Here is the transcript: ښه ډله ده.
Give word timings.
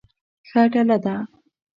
ښه 0.49 0.61
ډله 0.71 0.97
ده. 1.05 1.15